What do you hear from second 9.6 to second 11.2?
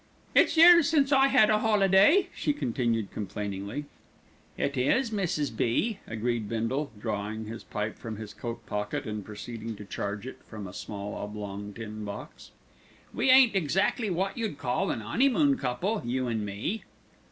to charge it from a small